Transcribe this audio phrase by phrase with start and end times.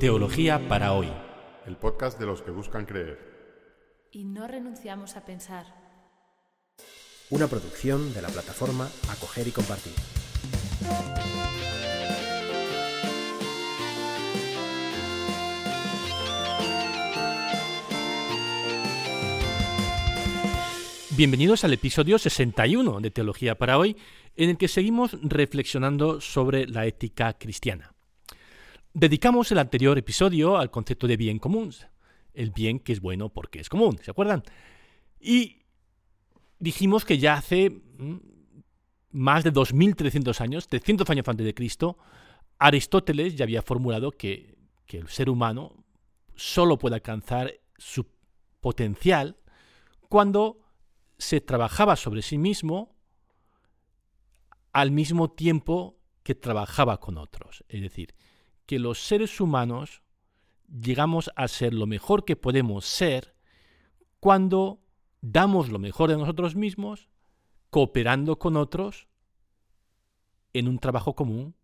[0.00, 1.08] Teología para hoy.
[1.66, 3.18] El podcast de los que buscan creer.
[4.12, 5.66] Y no renunciamos a pensar.
[7.30, 9.92] Una producción de la plataforma Acoger y Compartir.
[21.16, 23.96] Bienvenidos al episodio 61 de Teología para hoy,
[24.36, 27.97] en el que seguimos reflexionando sobre la ética cristiana.
[28.98, 31.72] Dedicamos el anterior episodio al concepto de bien común,
[32.34, 34.42] el bien que es bueno porque es común, ¿se acuerdan?
[35.20, 35.62] Y
[36.58, 38.16] dijimos que ya hace mm,
[39.12, 41.96] más de 2.300 años, 300 años antes de Cristo,
[42.58, 45.84] Aristóteles ya había formulado que, que el ser humano
[46.34, 48.04] solo puede alcanzar su
[48.60, 49.36] potencial
[50.08, 50.58] cuando
[51.18, 52.96] se trabajaba sobre sí mismo
[54.72, 57.62] al mismo tiempo que trabajaba con otros.
[57.68, 58.16] Es decir,
[58.68, 60.02] que los seres humanos
[60.68, 63.34] llegamos a ser lo mejor que podemos ser
[64.20, 64.82] cuando
[65.22, 67.08] damos lo mejor de nosotros mismos,
[67.70, 69.08] cooperando con otros
[70.52, 71.54] en un trabajo común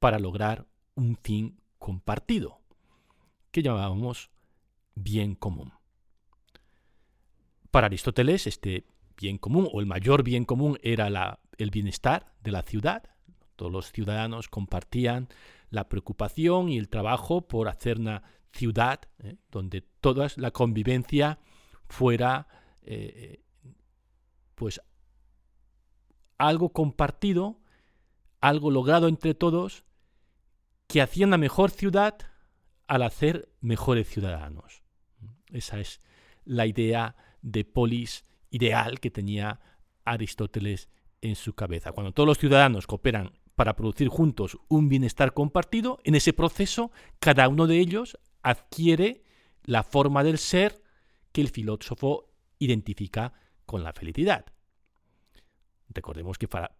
[0.00, 2.60] para lograr un fin compartido,
[3.50, 4.30] que llamábamos
[4.94, 5.72] bien común.
[7.70, 8.84] Para Aristóteles, este
[9.16, 13.04] bien común o el mayor bien común era la, el bienestar de la ciudad.
[13.56, 15.30] Todos los ciudadanos compartían
[15.70, 19.36] la preocupación y el trabajo por hacer una ciudad ¿eh?
[19.50, 21.38] donde toda la convivencia
[21.88, 22.48] fuera
[22.82, 23.42] eh,
[24.54, 24.80] pues
[26.38, 27.60] algo compartido,
[28.40, 29.84] algo logrado entre todos,
[30.86, 32.16] que hacía una mejor ciudad
[32.86, 34.82] al hacer mejores ciudadanos.
[35.52, 36.00] Esa es
[36.44, 39.60] la idea de polis ideal que tenía
[40.04, 40.88] Aristóteles
[41.20, 41.92] en su cabeza.
[41.92, 47.48] Cuando todos los ciudadanos cooperan para producir juntos un bienestar compartido, en ese proceso cada
[47.48, 49.24] uno de ellos adquiere
[49.64, 50.80] la forma del ser
[51.32, 52.30] que el filósofo
[52.60, 53.32] identifica
[53.66, 54.46] con la felicidad.
[55.88, 56.76] Recordemos que para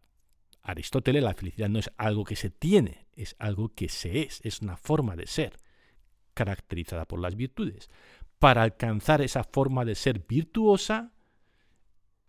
[0.63, 4.63] Aristóteles la felicidad no es algo que se tiene, es algo que se es, es
[4.63, 5.57] una forma de ser,
[6.33, 7.91] caracterizada por las virtudes
[8.39, 11.13] para alcanzar esa forma de ser virtuosa,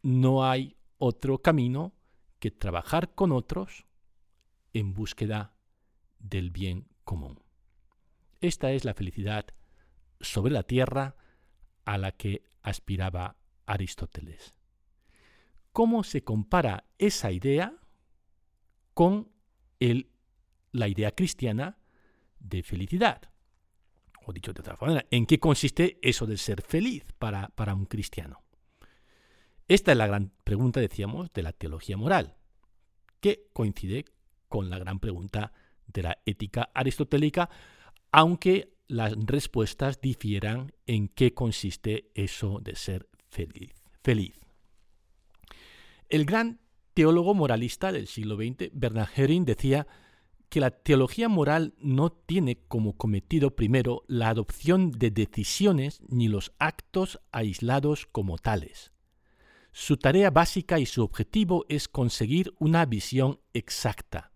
[0.01, 1.93] no hay otro camino
[2.39, 3.85] que trabajar con otros
[4.73, 5.53] en búsqueda
[6.19, 7.41] del bien común.
[8.41, 9.47] Esta es la felicidad
[10.21, 11.15] sobre la tierra
[11.85, 14.53] a la que aspiraba Aristóteles.
[15.71, 17.75] ¿Cómo se compara esa idea
[18.93, 19.31] con
[19.79, 20.11] el,
[20.71, 21.77] la idea cristiana
[22.39, 23.21] de felicidad?
[24.25, 27.85] O dicho de otra manera, ¿en qué consiste eso de ser feliz para, para un
[27.85, 28.43] cristiano?
[29.67, 32.37] Esta es la gran pregunta, decíamos, de la teología moral,
[33.21, 34.05] que coincide
[34.49, 35.53] con la gran pregunta
[35.87, 37.49] de la ética aristotélica,
[38.11, 43.73] aunque las respuestas difieran en qué consiste eso de ser feliz.
[46.09, 46.59] El gran
[46.95, 49.87] teólogo moralista del siglo XX, Bernard Herring, decía
[50.49, 56.51] que la teología moral no tiene como cometido primero la adopción de decisiones ni los
[56.57, 58.91] actos aislados como tales.
[59.71, 64.31] Su tarea básica y su objetivo es conseguir una visión exacta,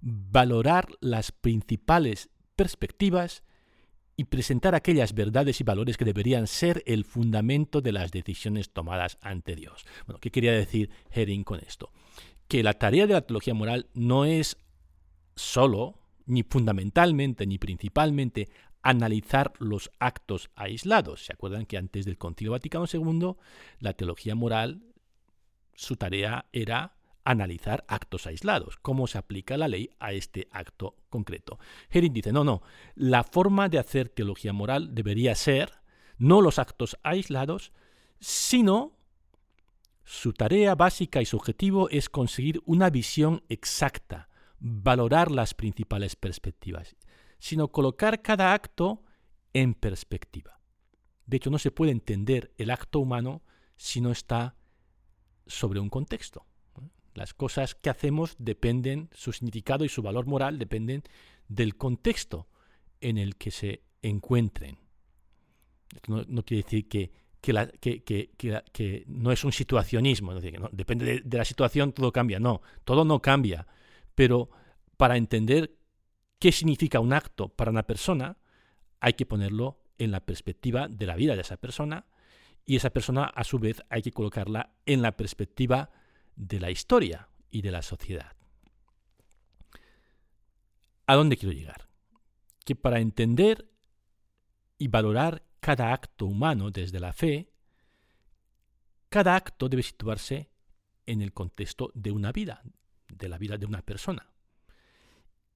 [0.00, 3.42] valorar las principales perspectivas
[4.16, 9.18] y presentar aquellas verdades y valores que deberían ser el fundamento de las decisiones tomadas
[9.20, 9.84] ante Dios.
[10.06, 11.92] Bueno, ¿qué quería decir Herring con esto?
[12.48, 14.56] Que la tarea de la teología moral no es
[15.34, 18.48] solo, ni fundamentalmente, ni principalmente
[18.82, 21.26] analizar los actos aislados.
[21.26, 23.34] ¿Se acuerdan que antes del Concilio Vaticano II
[23.80, 24.82] la teología moral,
[25.74, 26.95] su tarea era
[27.26, 31.58] analizar actos aislados, cómo se aplica la ley a este acto concreto.
[31.90, 32.62] Herring dice, no, no,
[32.94, 35.72] la forma de hacer teología moral debería ser
[36.18, 37.72] no los actos aislados,
[38.20, 38.96] sino
[40.04, 44.28] su tarea básica y su objetivo es conseguir una visión exacta,
[44.60, 46.94] valorar las principales perspectivas,
[47.40, 49.02] sino colocar cada acto
[49.52, 50.60] en perspectiva.
[51.26, 53.42] De hecho, no se puede entender el acto humano
[53.76, 54.54] si no está
[55.44, 56.46] sobre un contexto.
[57.16, 61.02] Las cosas que hacemos dependen, su significado y su valor moral dependen
[61.48, 62.48] del contexto
[63.00, 64.78] en el que se encuentren.
[66.06, 70.34] no, quiere decir que, que, no es un situacionismo,
[70.72, 72.38] depende de, de la situación, todo cambia.
[72.38, 73.66] No, todo no cambia
[74.16, 74.50] pero
[74.96, 75.76] para entender
[76.40, 78.38] qué significa un acto para una persona,
[78.98, 82.06] hay que ponerlo en la perspectiva de la vida de esa persona
[82.64, 85.90] y esa persona a su vez hay que colocarla en la perspectiva
[86.36, 88.36] de la historia y de la sociedad.
[91.06, 91.86] ¿A dónde quiero llegar?
[92.66, 93.70] que para entender
[94.76, 97.52] y valorar cada acto humano desde la fe,
[99.08, 100.50] cada acto debe situarse
[101.06, 102.60] en el contexto de una vida,
[103.06, 104.32] de la vida de una persona.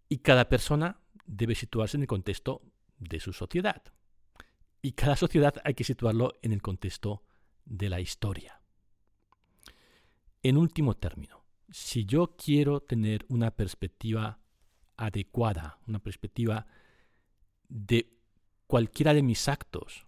[0.09, 2.63] Y cada persona debe situarse en el contexto
[2.97, 3.83] de su sociedad.
[4.81, 7.25] Y cada sociedad hay que situarlo en el contexto
[7.65, 8.60] de la historia.
[10.43, 14.41] En último término, si yo quiero tener una perspectiva
[14.97, 16.67] adecuada, una perspectiva
[17.69, 18.17] de
[18.67, 20.07] cualquiera de mis actos,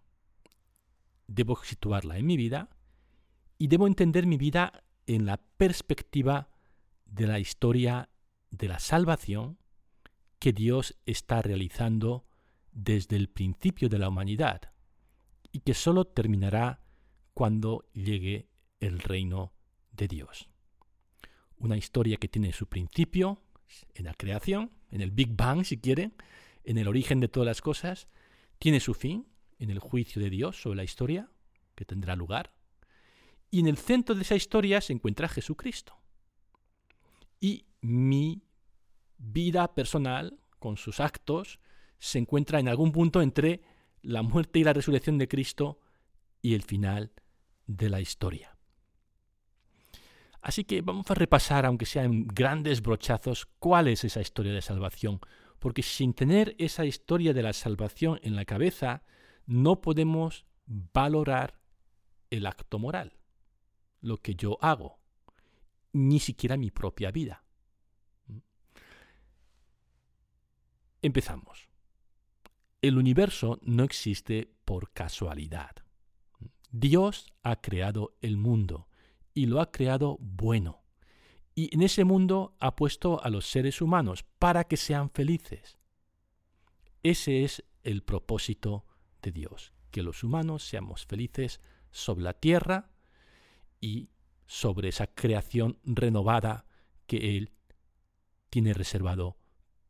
[1.27, 2.71] debo situarla en mi vida
[3.59, 6.49] y debo entender mi vida en la perspectiva
[7.05, 8.09] de la historia
[8.51, 9.59] de la salvación
[10.39, 12.27] que Dios está realizando
[12.73, 14.73] desde el principio de la humanidad
[15.53, 16.81] y que sólo terminará
[17.35, 18.49] cuando llegue
[18.81, 19.53] el reino
[19.93, 20.49] de Dios.
[21.57, 23.43] Una historia que tiene su principio
[23.95, 26.15] en la creación, en el Big Bang si quieren,
[26.65, 28.09] en el origen de todas las cosas,
[28.59, 29.27] tiene su fin
[29.59, 31.31] en el juicio de Dios sobre la historia
[31.75, 32.53] que tendrá lugar,
[33.51, 35.95] y en el centro de esa historia se encuentra Jesucristo.
[37.39, 38.43] Y mi
[39.19, 41.61] vida personal, con sus actos,
[41.99, 43.63] se encuentra en algún punto entre
[44.01, 45.81] la muerte y la resurrección de Cristo
[46.41, 47.13] y el final
[47.67, 48.52] de la historia.
[50.43, 54.61] Así que vamos a repasar, aunque sea en grandes brochazos, cuál es esa historia de
[54.61, 55.21] salvación,
[55.61, 59.05] porque sin tener esa historia de la salvación en la cabeza,
[59.47, 61.61] no podemos valorar
[62.31, 63.17] el acto moral
[64.03, 64.99] lo que yo hago,
[65.93, 67.45] ni siquiera mi propia vida.
[71.01, 71.69] Empezamos.
[72.81, 75.71] El universo no existe por casualidad.
[76.71, 78.89] Dios ha creado el mundo
[79.35, 80.83] y lo ha creado bueno.
[81.55, 85.79] Y en ese mundo ha puesto a los seres humanos para que sean felices.
[87.03, 88.87] Ese es el propósito
[89.21, 92.91] de Dios, que los humanos seamos felices sobre la tierra
[93.81, 94.11] y
[94.47, 96.67] sobre esa creación renovada
[97.07, 97.53] que Él
[98.51, 99.37] tiene reservado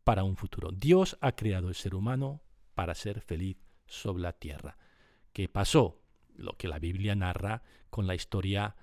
[0.05, 0.71] para un futuro.
[0.73, 2.43] Dios ha creado el ser humano
[2.75, 4.79] para ser feliz sobre la tierra.
[5.33, 6.03] ¿Qué pasó?
[6.35, 8.75] Lo que la Biblia narra con la historia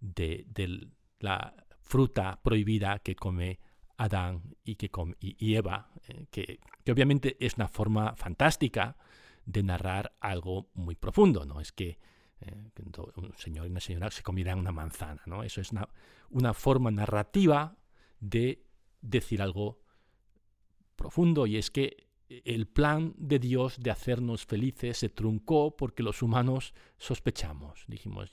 [0.00, 0.88] de,
[1.20, 3.58] la fruta prohibida que come
[3.96, 8.96] Adán y, que come, y, Eva, eh, que, que, obviamente es una forma fantástica
[9.44, 11.60] de narrar algo muy profundo, ¿no?
[11.60, 11.98] Es que
[12.40, 12.70] eh,
[13.16, 15.22] un señor y una señora se comieran una manzana.
[15.26, 15.42] ¿no?
[15.42, 15.88] Eso es una,
[16.30, 17.76] una forma narrativa
[18.20, 18.62] de
[19.00, 19.80] decir algo
[20.96, 26.22] profundo y es que el plan de Dios de hacernos felices se truncó porque los
[26.22, 27.84] humanos sospechamos.
[27.86, 28.32] Dijimos,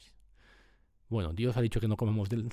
[1.13, 2.44] bueno, Dios ha dicho que no comemos de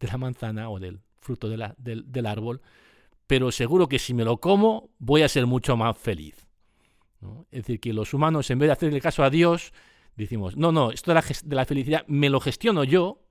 [0.00, 2.62] la manzana o del fruto del, del, árbol,
[3.26, 6.46] pero seguro que si me lo como voy a ser mucho más feliz.
[7.50, 9.72] Es decir, que los humanos en vez de hacerle caso a Dios,
[10.14, 13.24] decimos, no, no, esto de la, felicidad me lo gestiono yo,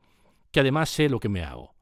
[0.52, 1.74] que además sé lo que me hago.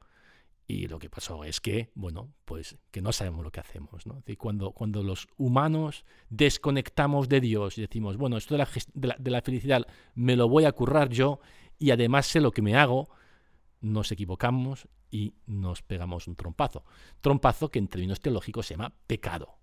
[0.68, 4.06] Y lo que pasó es que, bueno, pues que no sabemos lo que hacemos.
[4.08, 4.24] ¿no?
[4.38, 9.16] cuando, cuando los humanos desconectamos de Dios y decimos, bueno, esto de la, de, la,
[9.20, 11.40] de la, felicidad me lo voy a currar yo
[11.78, 13.10] y además sé lo que me hago,
[13.82, 16.84] nos equivocamos y nos pegamos un trompazo.
[17.22, 19.60] Trompazo que en términos teológicos se llama pecado.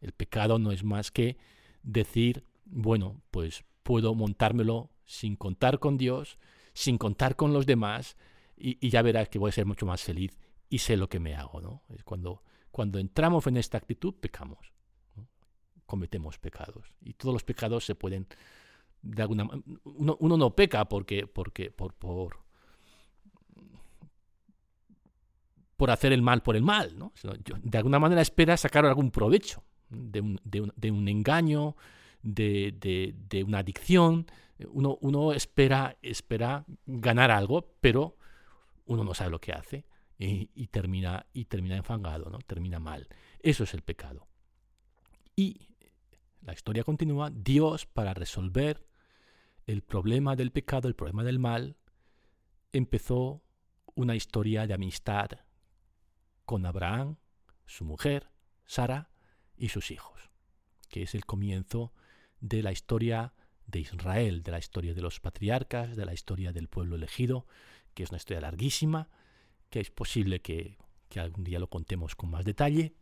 [0.00, 1.38] El pecado no es más que
[1.82, 6.38] decir, bueno, pues puedo montármelo sin contar con Dios,
[6.74, 8.16] sin contar con los demás,
[8.56, 10.38] y, ya verás que voy a ser mucho más feliz
[10.68, 11.60] y sé lo que me hago.
[11.60, 11.82] ¿no?
[11.94, 14.72] Es cuando, cuando entramos en esta actitud, pecamos,
[15.86, 16.86] cometemos pecados.
[17.00, 18.26] Y todos los pecados se pueden,
[19.02, 19.48] de alguna
[19.84, 22.38] uno, no peca porque, porque por, por,
[25.76, 27.12] por hacer el mal por el mal, ¿no?
[27.62, 31.76] de alguna manera espera sacar algún provecho de un, de un, de engaño,
[32.22, 34.26] de, de, una adicción.
[34.68, 38.16] Uno, uno espera, espera ganar algo, pero
[38.86, 39.84] uno no sabe lo que hace
[40.18, 42.38] y, termina, y termina enfangado, ¿no?
[42.38, 43.08] termina mal.
[43.40, 44.28] Eso es el pecado.
[45.34, 45.68] Y
[46.42, 47.30] la historia continúa.
[47.30, 48.86] Dios, para resolver
[49.66, 51.76] el problema del pecado, el problema del mal,
[52.72, 53.42] empezó
[53.94, 55.30] una historia de amistad
[56.44, 57.16] con Abraham,
[57.66, 58.30] su mujer,
[58.64, 59.10] Sara,
[59.56, 60.30] y sus hijos,
[60.88, 61.92] que es el comienzo
[62.40, 63.34] de la historia
[63.66, 67.46] de Israel, de la historia de los patriarcas, de la historia del pueblo elegido,
[67.94, 69.08] que es una historia larguísima,
[69.70, 70.76] que es posible que,
[71.16, 72.94] algún día lo contemos con más detalle,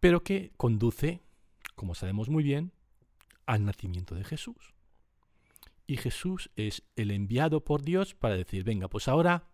[0.00, 1.22] pero que conduce,
[1.74, 2.72] como sabemos muy bien,
[3.46, 4.74] al nacimiento de Jesús.
[5.86, 9.48] Y Jesús es el enviado por Dios para decir, venga, pues ahora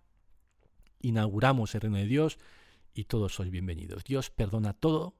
[1.00, 2.38] inauguramos el reino de Dios
[2.94, 4.04] y todos sois bienvenidos.
[4.04, 5.16] Dios perdona todo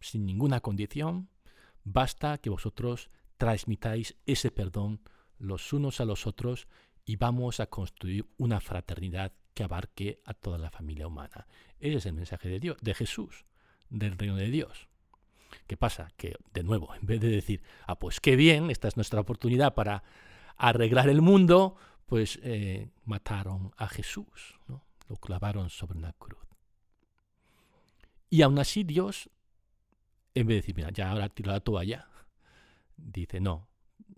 [0.00, 1.28] sin ninguna condición,
[1.84, 5.00] basta que vosotros transmitáis ese perdón
[5.38, 6.66] los unos a los otros
[7.04, 11.46] y vamos a construir una fraternidad que abarque a toda la familia humana.
[11.80, 13.44] Ese es el mensaje de Dios, de Jesús,
[13.88, 14.87] del reino de Dios.
[15.66, 16.12] ¿Qué pasa?
[16.16, 19.74] Que, de nuevo, en vez de decir, ah, pues qué bien, esta es nuestra oportunidad
[19.74, 20.02] para
[20.56, 21.76] arreglar el mundo,
[22.06, 24.84] pues eh, mataron a Jesús, ¿no?
[25.08, 26.46] lo clavaron sobre una cruz.
[28.30, 29.30] Y aún así Dios,
[30.34, 32.08] en vez de decir, mira, ya ahora tiro la toalla,
[32.96, 33.68] dice, no,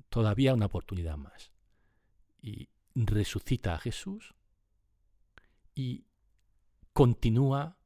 [0.08, 1.52] todavía una oportunidad más.
[2.42, 4.34] Y resucita a Jesús
[5.74, 6.04] y
[6.92, 7.76] continúa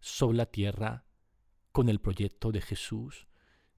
[0.00, 1.04] sobre la tierra
[1.72, 3.26] con el proyecto de Jesús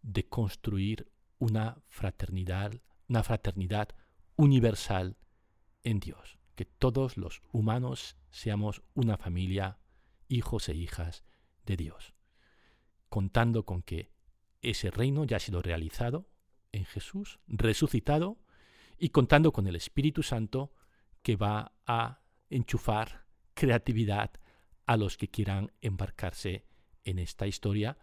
[0.02, 2.72] de construir una fraternidad,
[3.08, 3.88] una fraternidad
[4.36, 5.16] universal
[5.82, 9.78] en Dios, que todos los humanos seamos una familia,
[10.28, 11.24] hijos e hijas
[11.64, 12.14] de Dios,
[13.08, 14.10] contando con que
[14.60, 16.28] ese reino ya ha sido realizado
[16.72, 18.38] en Jesús, resucitado,
[18.98, 20.72] y contando con el Espíritu Santo
[21.22, 24.30] que va a enchufar creatividad
[24.86, 26.64] a los que quieran embarcarse
[27.04, 27.98] en esta historia,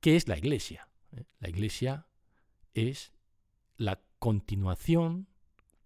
[0.00, 0.88] que es la Iglesia.
[1.40, 2.06] La Iglesia
[2.74, 3.12] es
[3.76, 5.28] la continuación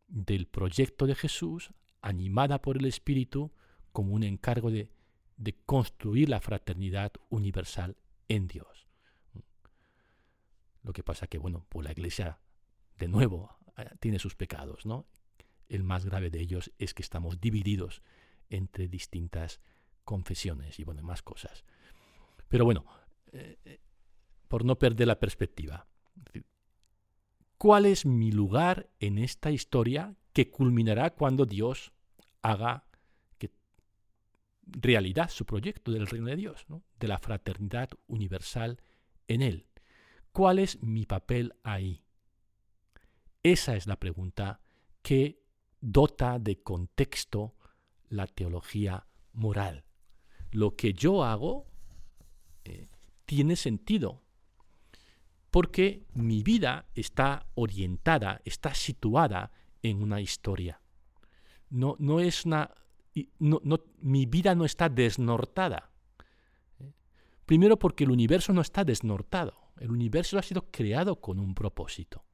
[0.08, 3.52] del proyecto de Jesús, animada por el Espíritu,
[3.92, 4.90] como un encargo de,
[5.36, 7.96] de construir la fraternidad universal
[8.28, 8.86] en Dios.
[10.82, 12.38] Lo que pasa que, bueno, pues la Iglesia,
[12.98, 13.56] de nuevo,
[14.00, 15.06] tiene sus pecados, ¿no?
[15.68, 18.02] El más grave de ellos es que estamos divididos
[18.50, 19.60] entre distintas
[20.04, 21.64] confesiones y, bueno, más cosas.
[22.48, 22.84] Pero bueno,
[23.32, 23.80] eh, eh,
[24.48, 25.86] por no perder la perspectiva,
[27.58, 31.92] ¿cuál es mi lugar en esta historia que culminará cuando Dios
[32.42, 32.86] haga
[33.38, 33.50] que
[34.62, 36.66] realidad su proyecto del reino de Dios,
[36.98, 38.80] de la fraternidad universal
[39.28, 39.66] en Él?
[40.32, 42.04] ¿Cuál es mi papel ahí?
[43.42, 44.60] Esa es la pregunta
[45.02, 45.40] que
[45.80, 47.54] dota de contexto
[48.08, 49.84] la teología moral.
[50.50, 51.66] Lo que yo hago
[52.66, 52.88] eh,
[53.24, 54.22] tiene sentido,
[55.50, 60.80] porque mi vida está orientada, está situada en una historia.
[61.70, 62.70] No, no es una,
[63.38, 63.60] no,
[64.00, 65.90] mi vida no está desnortada.
[67.44, 69.54] Primero porque el universo no está desnortado.
[69.78, 72.24] El universo ha sido creado con un propósito.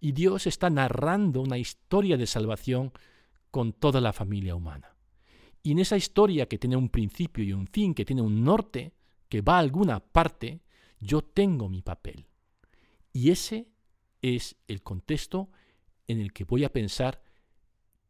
[0.00, 2.92] Y Dios está narrando una historia de salvación
[3.50, 4.96] con toda la familia humana.
[5.62, 8.92] Y en esa historia que tiene un principio y un fin, que tiene un norte,
[9.30, 10.60] que va a alguna parte,
[10.98, 12.26] yo tengo mi papel.
[13.12, 13.68] Y ese
[14.20, 15.50] es el contexto
[16.06, 17.22] en el que voy a pensar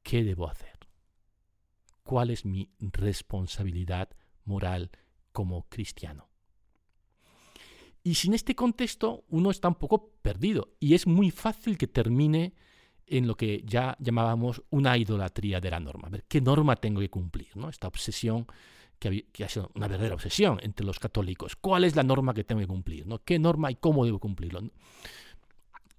[0.02, 0.78] qué debo hacer.
[2.02, 4.08] ¿Cuál es mi responsabilidad
[4.44, 4.90] moral
[5.30, 6.28] como cristiano?
[8.02, 12.54] Y sin este contexto uno está un poco perdido y es muy fácil que termine
[13.06, 16.08] en lo que ya llamábamos una idolatría de la norma.
[16.08, 17.54] Ver, ¿qué norma tengo que cumplir?
[17.56, 17.68] ¿no?
[17.68, 18.46] Esta obsesión
[19.00, 21.56] que, ha sido una verdadera obsesión entre los católicos.
[21.56, 23.06] ¿Cuál es la norma que tengo que cumplir?
[23.06, 23.18] ¿no?
[23.24, 24.70] ¿Qué norma y cómo debo cumplirlo?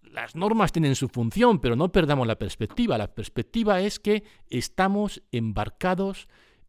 [0.03, 2.97] Las normas tienen su función, pero no perdamos la perspectiva.
[2.97, 6.27] La perspectiva es que estamos embarcados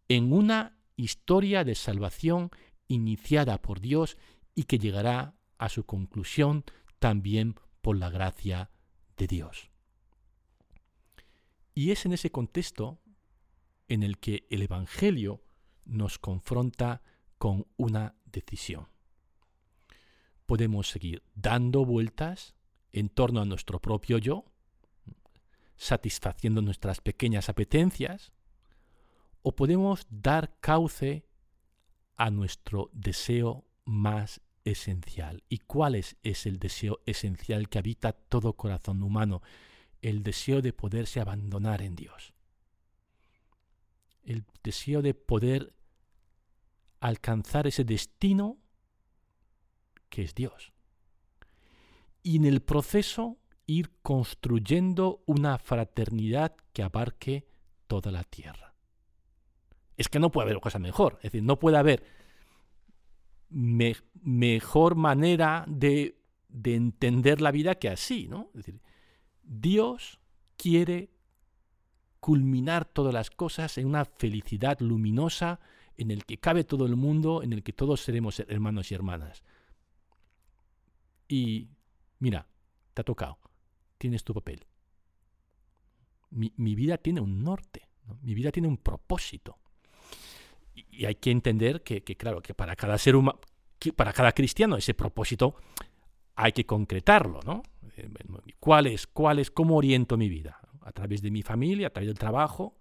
[0.09, 2.51] en una historia de salvación
[2.89, 4.17] iniciada por Dios
[4.55, 6.65] y que llegará a su conclusión
[6.99, 8.71] también por la gracia
[9.17, 9.71] de Dios.
[11.75, 13.01] Y es en ese contexto
[13.89, 15.43] en el que el Evangelio
[15.85, 17.03] nos confronta
[17.39, 18.89] con una decisión.
[20.47, 22.55] Podemos seguir dando vueltas
[22.93, 24.45] en torno a nuestro propio yo,
[25.77, 28.33] satisfaciendo nuestras pequeñas apetencias,
[29.43, 31.27] o podemos dar cauce
[32.17, 35.43] a nuestro deseo más esencial.
[35.49, 39.43] ¿Y cuál es, es el deseo esencial que habita todo corazón humano?
[40.01, 42.35] El deseo de poderse abandonar en Dios
[44.25, 45.75] el deseo de poder
[47.01, 48.59] alcanzar ese destino
[50.09, 50.73] que es Dios.
[52.23, 57.47] Y en el proceso ir construyendo una fraternidad que abarque
[57.87, 58.75] toda la tierra.
[59.97, 62.05] Es que no puede haber cosa mejor, es decir, no puede haber
[63.51, 68.51] mejor manera de, de entender la vida que así, ¿no?
[68.55, 68.81] Es decir,
[69.43, 70.21] Dios
[70.57, 71.11] quiere
[72.23, 75.59] culminar todas las cosas en una felicidad luminosa
[75.97, 79.43] en el que cabe todo el mundo, en el que todos seremos hermanos y hermanas.
[81.27, 81.69] Y
[82.21, 82.47] mira,
[82.95, 83.41] te ha tocado,
[83.99, 84.65] tienes tu papel.
[86.31, 87.89] Mi, vida tiene un norte,
[88.21, 89.59] mi vida tiene un propósito.
[90.77, 93.41] Y, hay que entender que, claro, que para cada ser humano,
[93.97, 95.57] para cada cristiano ese propósito
[96.37, 97.65] hay que concretarlo, ¿no?
[97.97, 98.09] Eh,
[98.61, 100.62] ¿Cuál es, cuál es, cómo oriento mi vida?
[100.85, 102.77] A través de mi familia, a través del trabajo,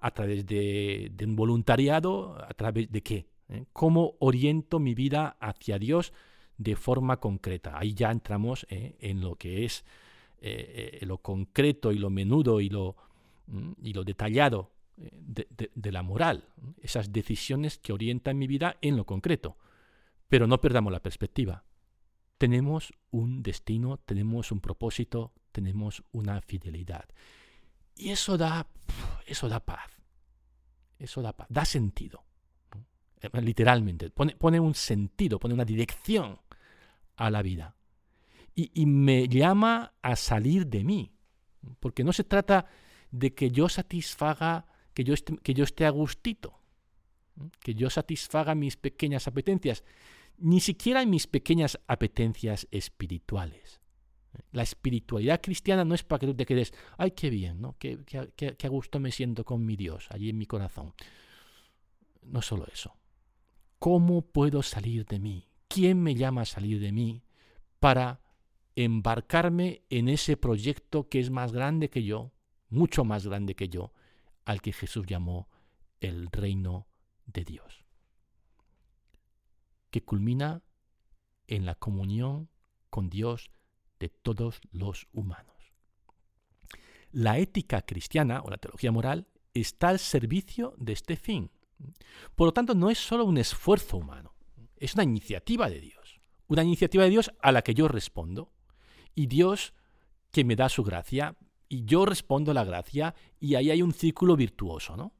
[0.00, 3.26] a través de, un voluntariado, a través de qué?
[3.48, 3.64] ¿Eh?
[3.72, 6.12] ¿Cómo oriento mi vida hacia Dios
[6.58, 7.78] de forma concreta?
[7.78, 8.96] Ahí ya entramos ¿eh?
[9.00, 9.84] en lo que es
[11.02, 12.96] lo concreto y lo menudo y lo,
[13.46, 16.48] mm, y lo detallado de, de, la moral,
[16.80, 19.56] esas decisiones que orientan mi vida en lo concreto.
[20.28, 21.62] Pero no perdamos la perspectiva
[22.42, 27.04] tenemos un destino, tenemos un propósito, tenemos una fidelidad.
[28.02, 28.66] Y eso da,
[29.26, 29.88] eso da paz.
[30.98, 32.24] Eso da paz, da sentido.
[33.20, 36.40] Eh, literalmente, pone, pone, un sentido, pone una dirección
[37.14, 37.76] a la vida.
[38.56, 41.12] Y, y me llama a salir de mí.
[41.78, 42.66] Porque no se trata
[43.12, 46.58] de que yo satisfaga, que yo que yo esté a gustito,
[47.60, 49.84] que yo satisfaga mis pequeñas apetencias,
[50.38, 53.81] ni siquiera mis pequeñas apetencias espirituales.
[54.50, 57.76] La espiritualidad cristiana no es para que tú te quedes, ay, qué bien, ¿no?
[57.78, 60.94] Qué, qué, a gusto me siento con mi Dios, allí en mi corazón.
[62.22, 62.96] No solo eso.
[63.78, 65.48] ¿Cómo puedo salir de mí?
[65.68, 67.22] ¿Quién me llama a salir de mí
[67.80, 68.20] para
[68.76, 72.32] embarcarme en ese proyecto que es más grande que yo,
[72.68, 73.92] mucho más grande que yo,
[74.44, 75.48] al que Jesús llamó
[76.00, 76.86] el reino
[77.26, 77.82] de Dios?
[79.92, 80.62] que culmina
[81.46, 82.48] en la comunión
[82.90, 83.50] con Dios
[84.02, 85.54] de todos los humanos.
[87.12, 91.52] La ética cristiana o la teología moral está al servicio de este fin.
[92.34, 94.34] Por lo tanto, no es solo un esfuerzo humano,
[94.76, 96.20] es una iniciativa de Dios.
[96.48, 98.52] Una iniciativa de Dios a la que yo respondo.
[99.14, 99.72] Y Dios
[100.32, 101.36] que me da su gracia,
[101.68, 105.12] y yo respondo la gracia, y ahí hay un círculo virtuoso, ¿no?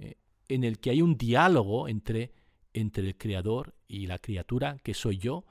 [0.00, 0.16] Eh,
[0.48, 2.32] en el que hay un diálogo entre
[2.72, 5.44] entre el creador y la criatura, que soy yo,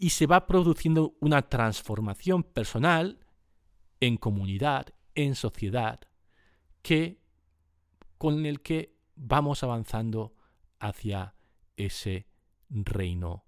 [0.00, 3.20] y se va produciendo una transformación personal
[4.00, 6.00] en comunidad, en sociedad,
[6.80, 7.20] que
[8.16, 10.34] con el que vamos avanzando
[10.78, 11.34] hacia
[11.76, 12.26] ese
[12.70, 13.44] reino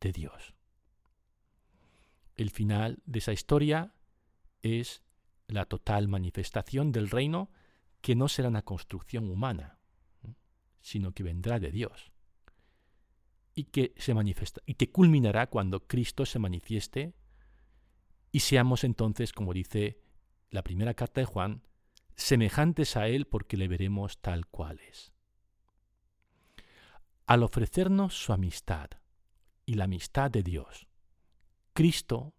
[0.00, 0.54] de Dios.
[2.36, 3.92] El final de esa historia
[4.62, 5.02] es
[5.48, 7.50] la total manifestación del reino
[8.00, 9.80] que no será una construcción humana,
[10.80, 12.12] sino que vendrá de Dios
[13.56, 17.14] y que se manifiesta y que culminará cuando Cristo se manifieste
[18.30, 19.98] y seamos entonces, como dice
[20.50, 21.62] la primera carta de Juan,
[22.14, 25.12] semejantes a Él porque le veremos tal cual es.
[27.26, 28.90] Al ofrecernos su amistad
[29.64, 30.86] y la amistad de Dios,
[31.72, 32.34] Cristo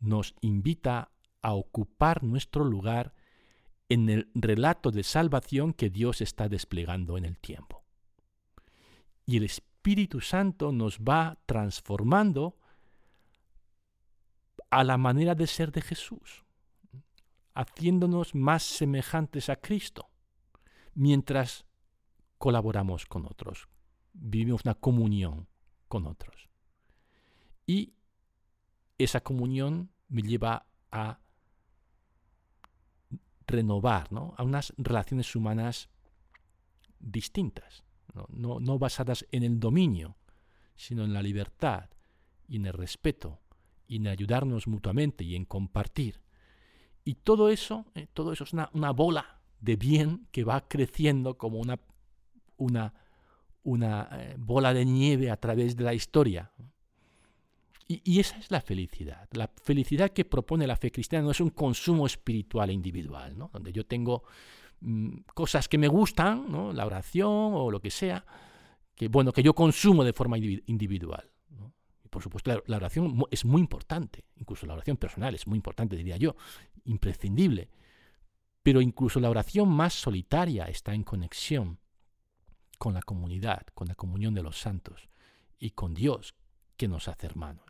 [0.00, 3.14] nos invita a ocupar nuestro lugar
[3.88, 7.84] en el relato de salvación que Dios está desplegando en el tiempo.
[9.24, 9.75] Y el Espíritu
[10.20, 12.56] Santo nos va transformando
[14.68, 16.44] a la manera de ser de Jesús,
[17.54, 20.10] haciéndonos más semejantes a Cristo,
[20.94, 21.66] mientras
[22.36, 23.68] colaboramos con otros,
[24.12, 25.46] vivimos una comunión
[25.86, 26.48] con otros.
[27.64, 27.94] Y
[28.98, 31.20] esa comunión me lleva a
[33.46, 35.88] renovar, a unas relaciones humanas
[36.98, 37.85] distintas
[38.28, 40.16] no, basadas en el dominio,
[40.74, 41.90] sino en la libertad
[42.48, 43.40] y en el respeto
[43.88, 46.20] y en ayudarnos mutuamente y en compartir.
[47.04, 51.58] Y todo eso, eh, todo eso es una, bola de bien que va creciendo como
[51.58, 51.78] una,
[52.56, 52.94] una,
[53.62, 56.50] una eh, bola de nieve a través de la historia.
[57.88, 59.28] Y, esa es la felicidad.
[59.32, 63.48] La felicidad que propone la fe cristiana no es un consumo espiritual e individual, ¿no?
[63.52, 64.24] donde yo tengo
[65.34, 68.24] cosas que me gustan, la oración o lo que sea,
[68.94, 71.30] que, bueno, que yo consumo de forma individual.
[72.08, 76.16] Por supuesto, la, oración es muy importante, incluso la oración personal es muy importante, diría
[76.16, 76.36] yo,
[76.84, 77.68] imprescindible.
[78.62, 81.78] Pero incluso la oración más solitaria está en conexión
[82.78, 85.08] con la comunidad, con la comunión de los santos
[85.58, 86.34] y con Dios
[86.76, 87.64] que nos hace hermanos.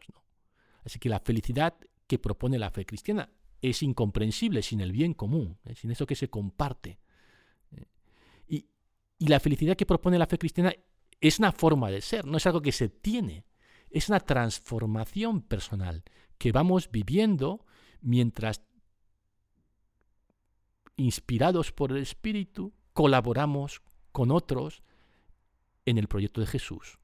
[0.85, 1.75] Así que la felicidad
[2.07, 5.75] que propone la fe cristiana es incomprensible sin el bien común, ¿eh?
[5.75, 6.99] sin eso que se comparte.
[9.19, 10.75] Y la felicidad que propone la fe cristiana
[11.21, 13.45] es una forma de ser, no es algo que se tiene,
[13.91, 16.05] es una transformación personal
[16.39, 17.65] que vamos viviendo
[18.01, 18.63] mientras,
[20.97, 24.83] inspirados por el Espíritu, colaboramos con otros
[25.87, 26.99] en el proyecto de Jesús,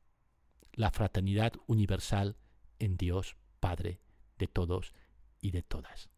[0.75, 2.37] la fraternidad universal
[2.79, 4.01] en Dios Padre
[4.39, 4.93] de todos
[5.41, 6.11] y de todas.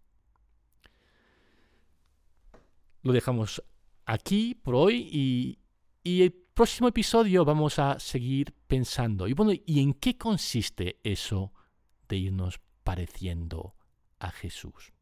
[3.02, 3.62] Lo dejamos
[4.06, 5.58] aquí por hoy y,
[6.54, 9.26] próximo episodio vamos a seguir pensando.
[9.26, 11.52] Y bueno, ¿y en qué consiste eso
[12.08, 13.74] de irnos pareciendo
[14.20, 14.92] a Jesús?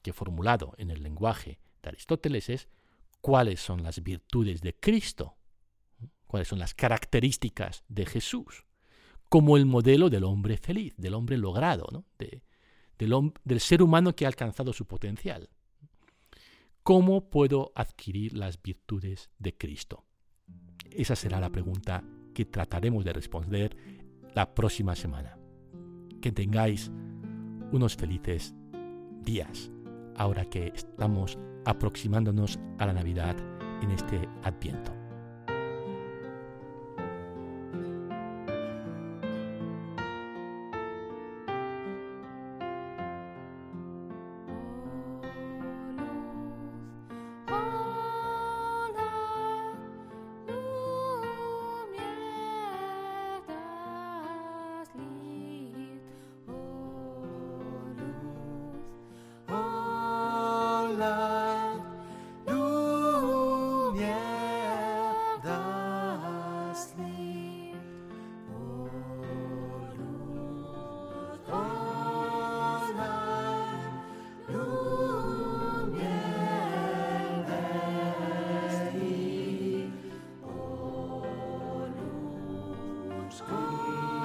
[0.00, 2.68] Que formulado en el lenguaje de Aristóteles es
[3.20, 5.36] cuáles son las virtudes de Cristo,
[6.26, 8.64] cuáles son las características de Jesús,
[9.28, 12.04] como el modelo del hombre feliz, del hombre logrado, ¿no?
[12.96, 15.50] del ser humano que ha alcanzado su potencial.
[16.88, 20.06] ¿Cómo puedo adquirir las virtudes de Cristo?
[20.90, 23.76] Esa será la pregunta que trataremos de responder
[24.34, 25.38] la próxima semana.
[26.22, 26.90] Que tengáis
[27.72, 28.54] unos felices
[29.20, 29.70] días
[30.16, 33.36] ahora que estamos aproximándonos a la Navidad
[33.82, 34.97] en este Adviento.
[83.38, 84.17] School.